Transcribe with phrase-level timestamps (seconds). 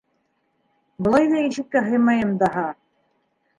[1.09, 2.67] Былай ҙа ишеккә һыймайым даһа.